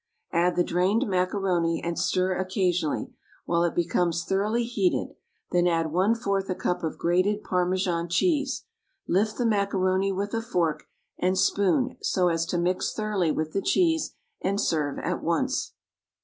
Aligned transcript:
Add 0.33 0.55
the 0.55 0.63
drained 0.63 1.07
macaroni 1.07 1.79
and 1.83 1.95
stir 1.99 2.35
occasionally, 2.39 3.13
while 3.45 3.61
it 3.63 3.75
becomes 3.75 4.25
thoroughly 4.25 4.63
heated, 4.63 5.13
then 5.51 5.67
add 5.67 5.91
one 5.91 6.15
fourth 6.15 6.49
a 6.49 6.55
cup 6.55 6.81
of 6.83 6.97
grated 6.97 7.43
Parmesan 7.43 8.09
cheese. 8.09 8.63
Lift 9.07 9.37
the 9.37 9.45
macaroni 9.45 10.11
with 10.11 10.33
a 10.33 10.41
fork 10.41 10.85
and 11.19 11.37
spoon 11.37 11.97
so 12.01 12.29
as 12.29 12.47
to 12.47 12.57
mix 12.57 12.95
thoroughly 12.95 13.31
with 13.31 13.53
the 13.53 13.61
cheese, 13.61 14.15
and 14.41 14.59
serve 14.59 14.97
at 14.97 15.21
once. 15.21 15.75